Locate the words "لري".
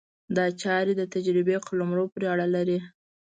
2.55-2.79